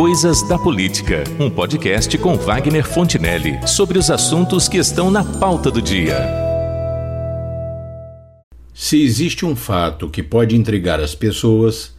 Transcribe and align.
Coisas 0.00 0.42
da 0.42 0.58
Política, 0.58 1.24
um 1.38 1.50
podcast 1.50 2.16
com 2.16 2.34
Wagner 2.34 2.88
Fontinelli 2.88 3.60
sobre 3.68 3.98
os 3.98 4.10
assuntos 4.10 4.66
que 4.66 4.78
estão 4.78 5.10
na 5.10 5.22
pauta 5.22 5.70
do 5.70 5.82
dia. 5.82 6.26
Se 8.72 9.02
existe 9.02 9.44
um 9.44 9.54
fato 9.54 10.08
que 10.08 10.22
pode 10.22 10.56
intrigar 10.56 11.00
as 11.00 11.14
pessoas, 11.14 11.94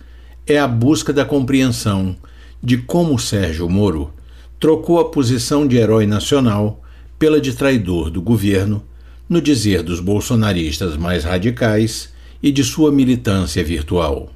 é 0.47 0.57
a 0.57 0.67
busca 0.67 1.13
da 1.13 1.23
compreensão 1.23 2.15
de 2.61 2.79
como 2.79 3.19
Sérgio 3.19 3.69
Moro 3.69 4.11
trocou 4.59 4.99
a 4.99 5.11
posição 5.11 5.67
de 5.67 5.77
herói 5.77 6.07
nacional 6.07 6.81
pela 7.19 7.39
de 7.39 7.53
traidor 7.53 8.09
do 8.09 8.19
governo, 8.19 8.83
no 9.29 9.39
dizer 9.39 9.83
dos 9.83 9.99
bolsonaristas 9.99 10.97
mais 10.97 11.23
radicais 11.23 12.11
e 12.41 12.51
de 12.51 12.63
sua 12.63 12.91
militância 12.91 13.63
virtual. 13.63 14.31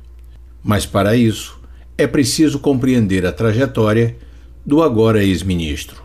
Mas 0.64 0.86
para 0.86 1.18
isso, 1.18 1.65
é 1.98 2.06
preciso 2.06 2.60
compreender 2.60 3.26
a 3.26 3.32
trajetória 3.32 4.18
do 4.66 4.84
agora 4.84 5.24
ex-ministro. 5.24 6.04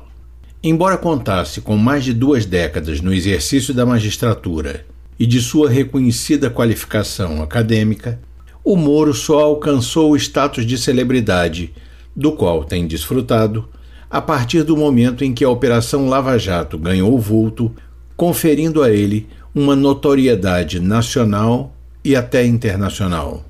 Embora 0.62 0.96
contasse 0.96 1.60
com 1.60 1.76
mais 1.76 2.04
de 2.04 2.12
duas 2.12 2.44
décadas 2.46 3.00
no 3.00 3.12
exercício 3.12 3.74
da 3.74 3.84
magistratura 3.84 4.86
e 5.18 5.26
de 5.26 5.40
sua 5.40 5.68
reconhecida 5.68 6.50
qualificação 6.50 7.42
acadêmica, 7.42 8.20
o 8.62 8.76
Moro 8.76 9.14
só 9.14 9.40
alcançou 9.40 10.12
o 10.12 10.16
status 10.16 10.66
de 10.66 10.78
celebridade, 10.78 11.72
do 12.14 12.32
qual 12.32 12.62
tem 12.62 12.86
desfrutado, 12.86 13.68
a 14.08 14.20
partir 14.20 14.62
do 14.62 14.76
momento 14.76 15.24
em 15.24 15.32
que 15.32 15.44
a 15.44 15.50
Operação 15.50 16.08
Lava 16.08 16.38
Jato 16.38 16.76
ganhou 16.76 17.18
vulto, 17.18 17.74
conferindo 18.16 18.82
a 18.82 18.90
ele 18.90 19.26
uma 19.54 19.74
notoriedade 19.74 20.78
nacional 20.78 21.74
e 22.04 22.14
até 22.14 22.44
internacional. 22.44 23.49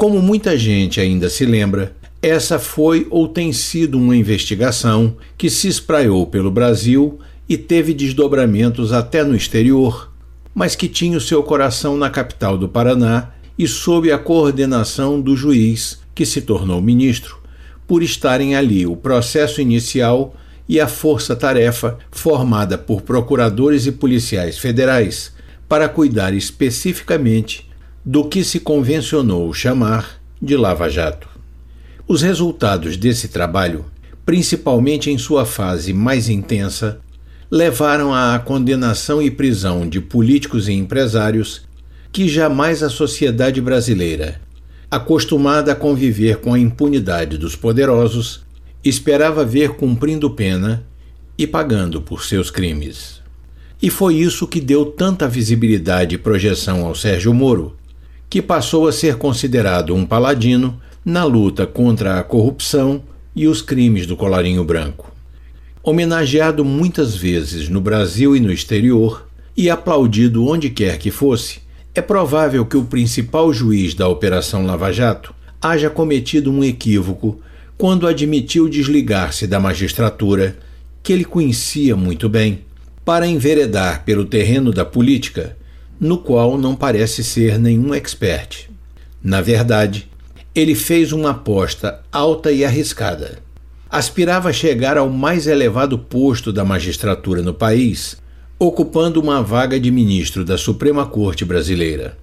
Como 0.00 0.22
muita 0.22 0.56
gente 0.56 0.98
ainda 0.98 1.28
se 1.28 1.44
lembra, 1.44 1.94
essa 2.22 2.58
foi 2.58 3.06
ou 3.10 3.28
tem 3.28 3.52
sido 3.52 3.98
uma 3.98 4.16
investigação 4.16 5.14
que 5.36 5.50
se 5.50 5.68
espraiou 5.68 6.26
pelo 6.26 6.50
Brasil 6.50 7.18
e 7.46 7.58
teve 7.58 7.92
desdobramentos 7.92 8.94
até 8.94 9.22
no 9.22 9.36
exterior, 9.36 10.10
mas 10.54 10.74
que 10.74 10.88
tinha 10.88 11.18
o 11.18 11.20
seu 11.20 11.42
coração 11.42 11.98
na 11.98 12.08
capital 12.08 12.56
do 12.56 12.66
Paraná 12.66 13.28
e 13.58 13.68
sob 13.68 14.10
a 14.10 14.16
coordenação 14.16 15.20
do 15.20 15.36
juiz 15.36 16.00
que 16.14 16.24
se 16.24 16.40
tornou 16.40 16.80
ministro, 16.80 17.38
por 17.86 18.02
estarem 18.02 18.56
ali 18.56 18.86
o 18.86 18.96
processo 18.96 19.60
inicial 19.60 20.34
e 20.66 20.80
a 20.80 20.88
força-tarefa 20.88 21.98
formada 22.10 22.78
por 22.78 23.02
procuradores 23.02 23.84
e 23.84 23.92
policiais 23.92 24.56
federais 24.56 25.30
para 25.68 25.90
cuidar 25.90 26.32
especificamente 26.32 27.69
do 28.04 28.24
que 28.24 28.42
se 28.42 28.60
convencionou 28.60 29.52
chamar 29.52 30.20
de 30.40 30.56
Lava 30.56 30.88
Jato. 30.88 31.28
Os 32.08 32.22
resultados 32.22 32.96
desse 32.96 33.28
trabalho, 33.28 33.84
principalmente 34.24 35.10
em 35.10 35.18
sua 35.18 35.44
fase 35.44 35.92
mais 35.92 36.28
intensa, 36.28 37.00
levaram 37.50 38.14
à 38.14 38.38
condenação 38.38 39.20
e 39.20 39.30
prisão 39.30 39.88
de 39.88 40.00
políticos 40.00 40.68
e 40.68 40.72
empresários 40.72 41.62
que 42.12 42.28
jamais 42.28 42.82
a 42.82 42.88
sociedade 42.88 43.60
brasileira, 43.60 44.40
acostumada 44.90 45.72
a 45.72 45.76
conviver 45.76 46.38
com 46.38 46.54
a 46.54 46.58
impunidade 46.58 47.36
dos 47.36 47.54
poderosos, 47.54 48.40
esperava 48.82 49.44
ver 49.44 49.70
cumprindo 49.70 50.30
pena 50.30 50.84
e 51.36 51.46
pagando 51.46 52.00
por 52.00 52.24
seus 52.24 52.50
crimes. 52.50 53.20
E 53.82 53.88
foi 53.88 54.16
isso 54.16 54.46
que 54.46 54.60
deu 54.60 54.86
tanta 54.86 55.28
visibilidade 55.28 56.14
e 56.14 56.18
projeção 56.18 56.84
ao 56.84 56.94
Sérgio 56.94 57.32
Moro, 57.32 57.76
que 58.30 58.40
passou 58.40 58.86
a 58.86 58.92
ser 58.92 59.16
considerado 59.16 59.92
um 59.92 60.06
paladino 60.06 60.80
na 61.04 61.24
luta 61.24 61.66
contra 61.66 62.20
a 62.20 62.22
corrupção 62.22 63.02
e 63.34 63.48
os 63.48 63.60
crimes 63.60 64.06
do 64.06 64.16
colarinho 64.16 64.62
branco. 64.62 65.10
Homenageado 65.82 66.64
muitas 66.64 67.16
vezes 67.16 67.68
no 67.68 67.80
Brasil 67.80 68.36
e 68.36 68.40
no 68.40 68.52
exterior 68.52 69.26
e 69.56 69.68
aplaudido 69.68 70.46
onde 70.46 70.70
quer 70.70 70.96
que 70.98 71.10
fosse, 71.10 71.58
é 71.92 72.00
provável 72.00 72.64
que 72.64 72.76
o 72.76 72.84
principal 72.84 73.52
juiz 73.52 73.94
da 73.94 74.06
Operação 74.06 74.64
Lava 74.64 74.92
Jato 74.92 75.34
haja 75.60 75.90
cometido 75.90 76.52
um 76.52 76.62
equívoco 76.62 77.40
quando 77.76 78.06
admitiu 78.06 78.68
desligar-se 78.68 79.46
da 79.46 79.58
magistratura, 79.58 80.56
que 81.02 81.12
ele 81.12 81.24
conhecia 81.24 81.96
muito 81.96 82.28
bem, 82.28 82.60
para 83.04 83.26
enveredar 83.26 84.04
pelo 84.04 84.24
terreno 84.24 84.70
da 84.70 84.84
política 84.84 85.56
no 86.00 86.16
qual 86.16 86.56
não 86.56 86.74
parece 86.74 87.22
ser 87.22 87.58
nenhum 87.58 87.94
expert. 87.94 88.70
Na 89.22 89.42
verdade, 89.42 90.08
ele 90.54 90.74
fez 90.74 91.12
uma 91.12 91.30
aposta 91.30 92.00
alta 92.10 92.50
e 92.50 92.64
arriscada. 92.64 93.38
Aspirava 93.90 94.52
chegar 94.52 94.96
ao 94.96 95.10
mais 95.10 95.46
elevado 95.46 95.98
posto 95.98 96.52
da 96.52 96.64
magistratura 96.64 97.42
no 97.42 97.52
país, 97.52 98.16
ocupando 98.58 99.20
uma 99.20 99.42
vaga 99.42 99.78
de 99.78 99.90
ministro 99.90 100.44
da 100.44 100.56
Suprema 100.56 101.04
Corte 101.04 101.44
Brasileira. 101.44 102.16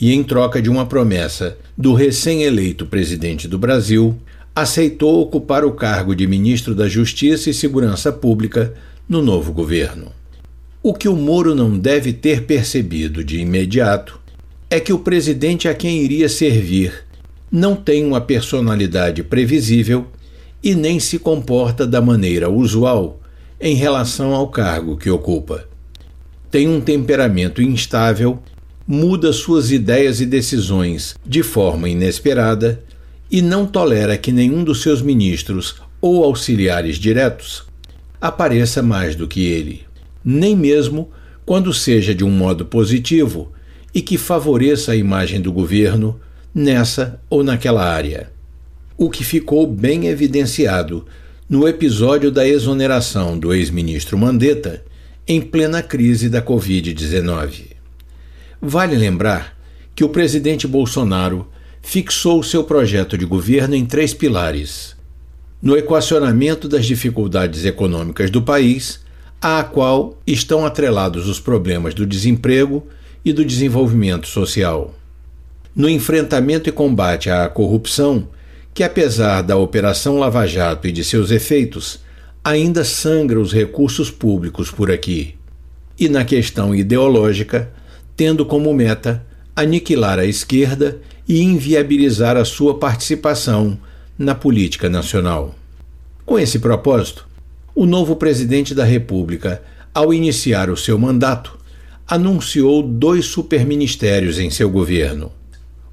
E 0.00 0.12
em 0.12 0.24
troca 0.24 0.62
de 0.62 0.70
uma 0.70 0.86
promessa 0.86 1.58
do 1.76 1.92
recém-eleito 1.92 2.86
presidente 2.86 3.46
do 3.46 3.58
Brasil, 3.58 4.16
aceitou 4.54 5.20
ocupar 5.20 5.64
o 5.64 5.72
cargo 5.72 6.14
de 6.14 6.26
ministro 6.26 6.74
da 6.74 6.88
Justiça 6.88 7.50
e 7.50 7.54
Segurança 7.54 8.10
Pública 8.10 8.72
no 9.08 9.20
novo 9.20 9.52
governo. 9.52 10.12
O 10.84 10.92
que 10.92 11.08
o 11.08 11.14
Moro 11.14 11.54
não 11.54 11.78
deve 11.78 12.12
ter 12.12 12.42
percebido 12.42 13.22
de 13.22 13.38
imediato 13.38 14.18
é 14.68 14.80
que 14.80 14.92
o 14.92 14.98
presidente 14.98 15.68
a 15.68 15.74
quem 15.74 16.02
iria 16.02 16.28
servir 16.28 17.04
não 17.52 17.76
tem 17.76 18.04
uma 18.04 18.20
personalidade 18.20 19.22
previsível 19.22 20.08
e 20.60 20.74
nem 20.74 20.98
se 20.98 21.20
comporta 21.20 21.86
da 21.86 22.00
maneira 22.00 22.50
usual 22.50 23.20
em 23.60 23.76
relação 23.76 24.34
ao 24.34 24.48
cargo 24.48 24.96
que 24.96 25.08
ocupa. 25.08 25.68
Tem 26.50 26.68
um 26.68 26.80
temperamento 26.80 27.62
instável, 27.62 28.42
muda 28.84 29.32
suas 29.32 29.70
ideias 29.70 30.20
e 30.20 30.26
decisões 30.26 31.14
de 31.24 31.44
forma 31.44 31.88
inesperada 31.88 32.82
e 33.30 33.40
não 33.40 33.66
tolera 33.66 34.18
que 34.18 34.32
nenhum 34.32 34.64
dos 34.64 34.82
seus 34.82 35.00
ministros 35.00 35.76
ou 36.00 36.24
auxiliares 36.24 36.96
diretos 36.96 37.62
apareça 38.20 38.82
mais 38.82 39.14
do 39.14 39.28
que 39.28 39.44
ele 39.44 39.91
nem 40.24 40.56
mesmo 40.56 41.10
quando 41.44 41.72
seja 41.72 42.14
de 42.14 42.24
um 42.24 42.30
modo 42.30 42.64
positivo 42.64 43.52
e 43.94 44.00
que 44.00 44.16
favoreça 44.16 44.92
a 44.92 44.96
imagem 44.96 45.40
do 45.40 45.52
governo 45.52 46.18
nessa 46.54 47.20
ou 47.28 47.42
naquela 47.42 47.84
área. 47.84 48.30
O 48.96 49.10
que 49.10 49.24
ficou 49.24 49.66
bem 49.66 50.06
evidenciado 50.06 51.04
no 51.48 51.68
episódio 51.68 52.30
da 52.30 52.46
exoneração 52.46 53.38
do 53.38 53.52
ex-ministro 53.52 54.16
Mandetta 54.16 54.82
em 55.26 55.40
plena 55.40 55.82
crise 55.82 56.28
da 56.28 56.40
Covid-19. 56.40 57.72
Vale 58.60 58.96
lembrar 58.96 59.56
que 59.94 60.04
o 60.04 60.08
presidente 60.08 60.66
Bolsonaro 60.66 61.46
fixou 61.82 62.42
seu 62.42 62.64
projeto 62.64 63.18
de 63.18 63.24
governo 63.24 63.74
em 63.74 63.84
três 63.84 64.14
pilares: 64.14 64.96
no 65.60 65.76
equacionamento 65.76 66.68
das 66.68 66.86
dificuldades 66.86 67.64
econômicas 67.64 68.30
do 68.30 68.40
país 68.40 69.00
à 69.42 69.64
qual 69.64 70.16
estão 70.24 70.64
atrelados 70.64 71.28
os 71.28 71.40
problemas 71.40 71.94
do 71.94 72.06
desemprego 72.06 72.86
e 73.24 73.32
do 73.32 73.44
desenvolvimento 73.44 74.28
social. 74.28 74.94
No 75.74 75.88
enfrentamento 75.88 76.68
e 76.68 76.72
combate 76.72 77.28
à 77.28 77.48
corrupção, 77.48 78.28
que 78.72 78.84
apesar 78.84 79.42
da 79.42 79.56
Operação 79.56 80.18
Lava 80.18 80.46
Jato 80.46 80.86
e 80.86 80.92
de 80.92 81.02
seus 81.02 81.32
efeitos, 81.32 81.98
ainda 82.44 82.84
sangra 82.84 83.40
os 83.40 83.52
recursos 83.52 84.12
públicos 84.12 84.70
por 84.70 84.92
aqui. 84.92 85.34
E 85.98 86.08
na 86.08 86.24
questão 86.24 86.72
ideológica, 86.72 87.70
tendo 88.16 88.46
como 88.46 88.72
meta 88.72 89.26
aniquilar 89.56 90.20
a 90.20 90.24
esquerda 90.24 91.00
e 91.28 91.42
inviabilizar 91.42 92.36
a 92.36 92.44
sua 92.44 92.78
participação 92.78 93.78
na 94.16 94.34
política 94.34 94.88
nacional. 94.88 95.54
Com 96.24 96.38
esse 96.38 96.58
propósito, 96.58 97.26
o 97.74 97.86
novo 97.86 98.16
presidente 98.16 98.74
da 98.74 98.84
República, 98.84 99.62
ao 99.94 100.12
iniciar 100.12 100.70
o 100.70 100.76
seu 100.76 100.98
mandato, 100.98 101.58
anunciou 102.06 102.82
dois 102.82 103.24
superministérios 103.26 104.38
em 104.38 104.50
seu 104.50 104.70
governo: 104.70 105.32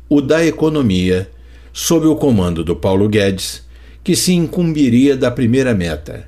o 0.10 0.22
da 0.22 0.46
Economia, 0.46 1.30
sob 1.72 2.08
o 2.08 2.16
comando 2.16 2.64
do 2.64 2.76
Paulo 2.76 3.08
Guedes, 3.08 3.64
que 4.04 4.16
se 4.16 4.34
incumbiria 4.34 5.16
da 5.16 5.32
primeira 5.32 5.74
meta, 5.74 6.28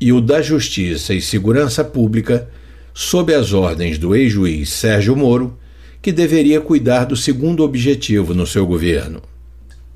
e 0.00 0.12
o 0.12 0.20
da 0.20 0.42
Justiça 0.42 1.14
e 1.14 1.22
Segurança 1.22 1.84
Pública, 1.84 2.48
sob 2.92 3.34
as 3.34 3.52
ordens 3.52 3.96
do 3.96 4.14
ex-juiz 4.14 4.70
Sérgio 4.70 5.16
Moro, 5.16 5.56
que 6.02 6.12
deveria 6.12 6.60
cuidar 6.60 7.04
do 7.04 7.16
segundo 7.16 7.62
objetivo 7.62 8.34
no 8.34 8.46
seu 8.46 8.66
governo. 8.66 9.22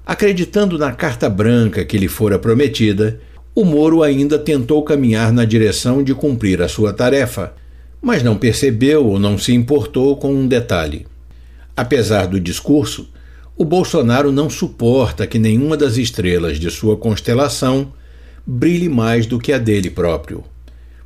Acreditando 0.07 0.79
na 0.79 0.93
carta 0.93 1.29
branca 1.29 1.85
que 1.85 1.99
lhe 1.99 2.07
fora 2.07 2.39
prometida, 2.39 3.21
o 3.56 3.64
Moro 3.64 4.03
ainda 4.03 4.38
tentou 4.38 4.82
caminhar 4.82 5.32
na 5.32 5.47
direção 5.47 6.03
de 6.03 6.14
cumprir 6.14 6.61
a 6.61 6.69
sua 6.69 6.93
tarefa, 6.93 7.55
mas 8.03 8.23
não 8.23 8.37
percebeu 8.37 9.06
ou 9.06 9.19
não 9.19 9.38
se 9.38 9.55
importou 9.55 10.14
com 10.19 10.31
um 10.31 10.47
detalhe. 10.47 11.06
Apesar 11.75 12.26
do 12.26 12.38
discurso, 12.38 13.08
o 13.56 13.64
Bolsonaro 13.64 14.31
não 14.31 14.50
suporta 14.50 15.26
que 15.26 15.38
nenhuma 15.38 15.75
das 15.75 15.97
estrelas 15.97 16.61
de 16.61 16.70
sua 16.70 16.99
constelação 16.99 17.94
brilhe 18.47 18.91
mais 18.91 19.25
do 19.25 19.38
que 19.38 19.55
a 19.55 19.59
dele 19.59 19.88
próprio. 19.88 20.44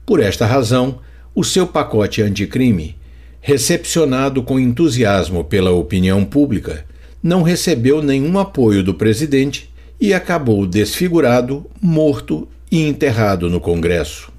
Por 0.04 0.18
esta 0.18 0.44
razão, 0.44 0.98
o 1.32 1.44
seu 1.44 1.68
pacote 1.68 2.20
anticrime, 2.20 2.96
recepcionado 3.40 4.42
com 4.42 4.58
entusiasmo 4.58 5.44
pela 5.44 5.70
opinião 5.70 6.24
pública, 6.24 6.84
não 7.22 7.44
recebeu 7.44 8.02
nenhum 8.02 8.40
apoio 8.40 8.82
do 8.82 8.92
presidente 8.92 9.69
e 10.00 10.14
acabou 10.14 10.66
desfigurado, 10.66 11.66
morto 11.80 12.48
e 12.70 12.86
enterrado 12.86 13.50
no 13.50 13.60
Congresso. 13.60 14.32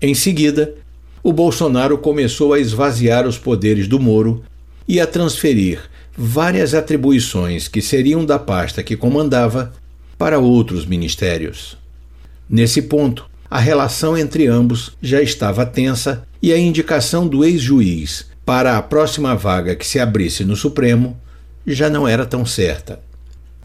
Em 0.00 0.14
seguida, 0.14 0.74
o 1.22 1.32
Bolsonaro 1.32 1.96
começou 1.98 2.52
a 2.52 2.60
esvaziar 2.60 3.26
os 3.26 3.38
poderes 3.38 3.88
do 3.88 3.98
Moro 3.98 4.42
e 4.86 5.00
a 5.00 5.06
transferir 5.06 5.80
várias 6.16 6.74
atribuições 6.74 7.68
que 7.68 7.80
seriam 7.80 8.24
da 8.24 8.38
pasta 8.38 8.82
que 8.82 8.96
comandava 8.96 9.72
para 10.16 10.38
outros 10.38 10.84
ministérios. 10.84 11.78
Nesse 12.48 12.82
ponto, 12.82 13.28
a 13.50 13.58
relação 13.58 14.16
entre 14.16 14.46
ambos 14.46 14.96
já 15.00 15.22
estava 15.22 15.64
tensa 15.64 16.26
e 16.42 16.52
a 16.52 16.58
indicação 16.58 17.26
do 17.26 17.44
ex-juiz 17.44 18.26
para 18.44 18.76
a 18.76 18.82
próxima 18.82 19.34
vaga 19.34 19.74
que 19.74 19.86
se 19.86 19.98
abrisse 19.98 20.44
no 20.44 20.56
Supremo 20.56 21.16
já 21.66 21.88
não 21.88 22.06
era 22.06 22.26
tão 22.26 22.44
certa. 22.44 23.00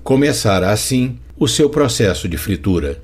Começara 0.03 0.69
assim 0.69 1.17
o 1.43 1.47
seu 1.47 1.69
processo 1.69 2.29
de 2.29 2.37
fritura. 2.37 3.01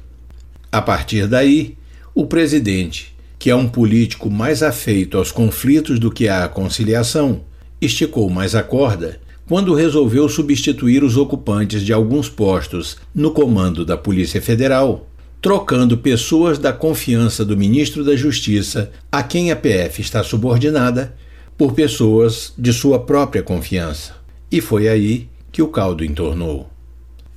A 0.72 0.82
partir 0.82 1.28
daí, 1.28 1.76
o 2.16 2.26
presidente, 2.26 3.14
que 3.38 3.50
é 3.50 3.56
um 3.56 3.68
político 3.68 4.30
mais 4.30 4.64
afeito 4.64 5.18
aos 5.18 5.30
conflitos 5.30 6.00
do 6.00 6.10
que 6.10 6.30
à 6.30 6.48
conciliação, 6.48 7.42
esticou 7.82 8.30
mais 8.30 8.56
a 8.56 8.64
corda 8.64 9.20
quando 9.46 9.74
resolveu 9.74 10.30
substituir 10.30 11.04
os 11.04 11.18
ocupantes 11.18 11.82
de 11.82 11.92
alguns 11.92 12.30
postos 12.30 12.96
no 13.14 13.32
comando 13.32 13.84
da 13.84 13.98
Polícia 13.98 14.42
Federal, 14.42 15.06
trocando 15.42 15.98
pessoas 15.98 16.58
da 16.58 16.72
confiança 16.72 17.44
do 17.44 17.58
ministro 17.58 18.06
da 18.06 18.16
Justiça, 18.16 18.90
a 19.12 19.22
quem 19.22 19.52
a 19.52 19.56
PF 19.58 20.00
está 20.00 20.24
subordinada, 20.24 21.14
por 21.58 21.74
pessoas 21.74 22.54
de 22.58 22.72
sua 22.72 23.00
própria 23.00 23.44
confiança. 23.44 24.14
E 24.50 24.62
foi 24.62 24.88
aí 24.88 25.28
que 25.52 25.62
o 25.62 25.68
caldo 25.68 26.06
entornou. 26.06 26.70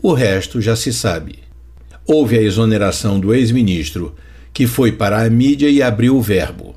O 0.03 0.15
resto 0.15 0.61
já 0.61 0.75
se 0.75 0.93
sabe. 0.93 1.39
Houve 2.05 2.37
a 2.37 2.43
exoneração 2.43 3.21
do 3.21 3.33
ex-ministro 3.33 4.13
que 4.53 4.67
foi 4.67 4.91
para 4.91 5.23
a 5.23 5.31
mídia 5.31 5.71
e 5.71 5.81
abriu 5.81 6.17
o 6.17 6.21
verbo. 6.21 6.75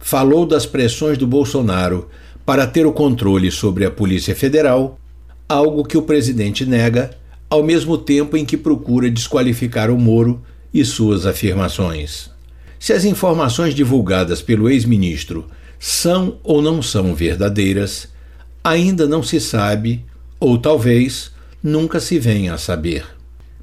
Falou 0.00 0.44
das 0.44 0.66
pressões 0.66 1.16
do 1.16 1.24
Bolsonaro 1.24 2.08
para 2.44 2.66
ter 2.66 2.84
o 2.84 2.92
controle 2.92 3.48
sobre 3.52 3.84
a 3.84 3.92
Polícia 3.92 4.34
Federal, 4.34 4.98
algo 5.48 5.84
que 5.84 5.96
o 5.96 6.02
presidente 6.02 6.66
nega, 6.66 7.16
ao 7.48 7.62
mesmo 7.62 7.96
tempo 7.96 8.36
em 8.36 8.44
que 8.44 8.56
procura 8.56 9.08
desqualificar 9.08 9.88
o 9.88 9.96
Moro 9.96 10.42
e 10.72 10.84
suas 10.84 11.26
afirmações. 11.26 12.28
Se 12.80 12.92
as 12.92 13.04
informações 13.04 13.72
divulgadas 13.72 14.42
pelo 14.42 14.68
ex-ministro 14.68 15.46
são 15.78 16.38
ou 16.42 16.60
não 16.60 16.82
são 16.82 17.14
verdadeiras, 17.14 18.08
ainda 18.64 19.06
não 19.06 19.22
se 19.22 19.40
sabe, 19.40 20.04
ou 20.40 20.58
talvez 20.58 21.30
nunca 21.64 21.98
se 21.98 22.18
venha 22.18 22.52
a 22.52 22.58
saber. 22.58 23.06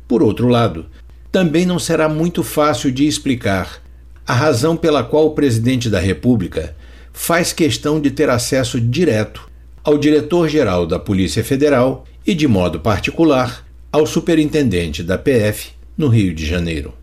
Por 0.07 0.23
outro 0.23 0.47
lado, 0.47 0.87
também 1.31 1.67
não 1.67 1.77
será 1.77 2.09
muito 2.09 2.41
fácil 2.41 2.91
de 2.91 3.05
explicar 3.05 3.79
a 4.25 4.33
razão 4.33 4.75
pela 4.75 5.03
qual 5.03 5.27
o 5.27 5.35
presidente 5.35 5.87
da 5.87 5.99
República 5.99 6.75
faz 7.13 7.53
questão 7.53 8.01
de 8.01 8.09
ter 8.09 8.27
acesso 8.27 8.81
direto 8.81 9.47
ao 9.83 9.99
diretor-geral 9.99 10.87
da 10.87 10.97
Polícia 10.97 11.43
Federal 11.43 12.05
e, 12.25 12.33
de 12.33 12.47
modo 12.47 12.79
particular, 12.79 13.65
ao 13.91 14.07
superintendente 14.07 15.03
da 15.03 15.17
PF 15.17 15.69
no 15.95 16.07
Rio 16.07 16.33
de 16.33 16.45
Janeiro. 16.45 16.93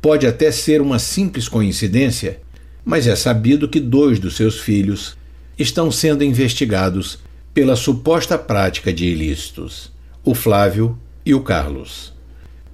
Pode 0.00 0.26
até 0.26 0.52
ser 0.52 0.80
uma 0.80 0.98
simples 0.98 1.48
coincidência, 1.48 2.40
mas 2.84 3.06
é 3.06 3.16
sabido 3.16 3.68
que 3.68 3.80
dois 3.80 4.18
dos 4.18 4.36
seus 4.36 4.60
filhos 4.60 5.16
estão 5.58 5.90
sendo 5.90 6.22
investigados 6.22 7.18
pela 7.52 7.74
suposta 7.74 8.38
prática 8.38 8.92
de 8.92 9.06
ilícitos: 9.06 9.92
o 10.24 10.34
Flávio 10.34 10.98
e 11.24 11.34
o 11.34 11.40
Carlos. 11.40 12.12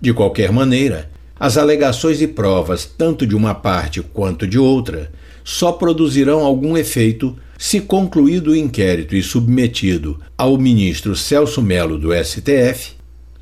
De 0.01 0.13
qualquer 0.13 0.51
maneira, 0.51 1.11
as 1.39 1.57
alegações 1.57 2.21
e 2.21 2.27
provas, 2.27 2.85
tanto 2.85 3.27
de 3.27 3.37
uma 3.37 3.55
parte 3.55 4.03
quanto 4.03 4.47
de 4.47 4.59
outra, 4.59 5.13
só 5.45 5.73
produzirão 5.73 6.45
algum 6.45 6.77
efeito 6.77 7.37
se 7.59 7.81
concluído 7.81 8.51
o 8.51 8.57
inquérito 8.57 9.15
e 9.15 9.23
submetido 9.23 10.21
ao 10.37 10.59
ministro 10.59 11.15
Celso 11.15 11.63
Melo 11.63 11.99
do 11.99 12.11
STF, 12.13 12.95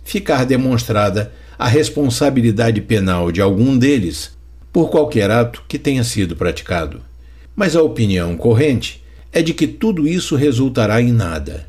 ficar 0.05 0.45
demonstrada 0.45 1.33
a 1.59 1.67
responsabilidade 1.67 2.81
penal 2.81 3.33
de 3.33 3.41
algum 3.41 3.77
deles 3.77 4.33
por 4.73 4.91
qualquer 4.91 5.31
ato 5.31 5.63
que 5.67 5.79
tenha 5.79 6.05
sido 6.05 6.37
praticado. 6.37 7.01
Mas 7.57 7.75
a 7.75 7.83
opinião 7.83 8.37
corrente 8.37 9.03
é 9.33 9.41
de 9.41 9.55
que 9.55 9.67
tudo 9.67 10.07
isso 10.07 10.37
resultará 10.37 11.01
em 11.01 11.13
nada, 11.13 11.67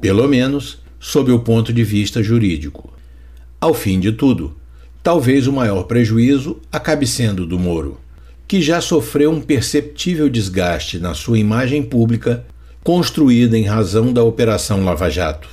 pelo 0.00 0.26
menos 0.26 0.78
sob 0.98 1.30
o 1.32 1.38
ponto 1.38 1.72
de 1.72 1.84
vista 1.84 2.22
jurídico. 2.22 2.92
Ao 3.60 3.72
fim 3.72 3.98
de 3.98 4.12
tudo, 4.12 4.56
talvez 5.02 5.46
o 5.46 5.52
maior 5.52 5.84
prejuízo 5.84 6.60
acabe 6.70 7.06
sendo 7.06 7.46
do 7.46 7.58
Moro, 7.58 7.98
que 8.46 8.60
já 8.60 8.80
sofreu 8.80 9.30
um 9.30 9.40
perceptível 9.40 10.28
desgaste 10.28 10.98
na 10.98 11.14
sua 11.14 11.38
imagem 11.38 11.82
pública, 11.82 12.44
construída 12.84 13.58
em 13.58 13.64
razão 13.64 14.12
da 14.12 14.22
Operação 14.22 14.84
Lava 14.84 15.10
Jato. 15.10 15.48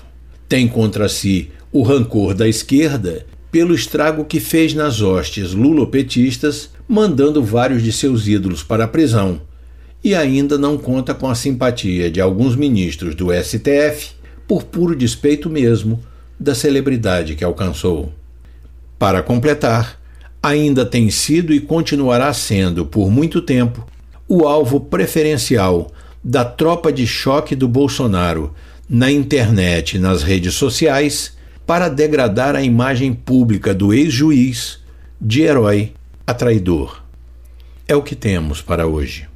Tem 0.48 0.68
contra 0.68 1.10
si 1.10 1.50
o 1.72 1.82
rancor 1.82 2.34
da 2.34 2.48
esquerda 2.48 3.26
pelo 3.52 3.74
estrago 3.74 4.26
que 4.26 4.40
fez 4.40 4.74
nas 4.74 5.02
hostes 5.02 5.54
lulopetistas, 5.54 6.72
mandando 6.88 7.44
vários 7.44 7.84
de 7.84 7.92
seus 7.92 8.28
ídolos 8.28 8.64
para 8.64 8.86
a 8.86 8.88
prisão, 8.88 9.42
e 10.04 10.14
ainda 10.14 10.58
não 10.58 10.78
conta 10.78 11.14
com 11.14 11.30
a 11.30 11.36
simpatia 11.36 12.12
de 12.12 12.20
alguns 12.20 12.56
ministros 12.56 13.16
do 13.16 13.28
STF 13.32 14.12
por 14.48 14.64
puro 14.64 14.96
despeito 14.96 15.50
mesmo 15.50 16.02
da 16.40 16.54
celebridade 16.54 17.36
que 17.36 17.44
alcançou. 17.44 18.12
Para 19.00 19.22
completar, 19.22 20.00
ainda 20.42 20.86
tem 20.86 21.10
sido 21.10 21.54
e 21.54 21.60
continuará 21.60 22.34
sendo, 22.34 22.86
por 22.86 23.10
muito 23.10 23.42
tempo, 23.42 23.88
o 24.28 24.48
alvo 24.48 24.80
preferencial 24.80 25.92
da 26.24 26.46
tropa 26.46 26.92
de 26.92 27.06
choque 27.06 27.56
do 27.56 27.68
Bolsonaro 27.68 28.54
na 28.90 29.12
internet 29.12 29.98
e 29.98 30.00
nas 30.00 30.24
redes 30.24 30.54
sociais 30.56 31.38
para 31.66 31.90
degradar 31.90 32.56
a 32.56 32.62
imagem 32.62 33.14
pública 33.14 33.74
do 33.74 33.94
ex-juiz 33.94 34.80
de 35.20 35.42
herói 35.42 35.94
a 36.28 36.34
traidor. 36.34 37.02
É 37.88 37.96
o 37.96 38.02
que 38.02 38.16
temos 38.16 38.62
para 38.62 38.88
hoje. 38.88 39.33